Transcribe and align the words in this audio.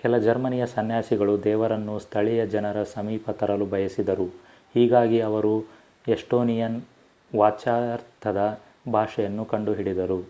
ಕೆಲ 0.00 0.14
ಜರ್ಮನಿಯ 0.18 0.64
ಸನ್ಯಾಸಿಗಳು 0.66 1.34
ದೇವರನ್ನು 1.44 1.94
ಸ್ಥಳೀಯ 1.98 2.42
ಜನರ 2.46 2.82
ಸಮೀಪ 2.90 3.34
ತರಲು 3.38 3.66
ಬಯಸಿದರು 3.66 4.26
ಹೀಗಾಗಿ 4.74 5.20
ಅವರು 5.22 5.54
ಎಸ್ಟೋನಿಯನ್ 6.08 6.78
ವಾಚ್ಯಾರ್ಥದ 7.32 8.42
ಭಾಷೆಯನ್ನು 8.92 9.46
ಕಂಡುಹಿಡಿದರು 9.46 10.20